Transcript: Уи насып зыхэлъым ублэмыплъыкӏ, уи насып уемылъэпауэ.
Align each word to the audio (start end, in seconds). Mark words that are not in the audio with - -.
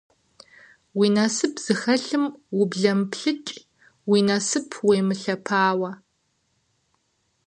Уи 0.97 1.07
насып 1.15 1.53
зыхэлъым 1.63 2.25
ублэмыплъыкӏ, 2.59 3.51
уи 4.09 4.19
насып 4.27 4.69
уемылъэпауэ. 4.87 5.91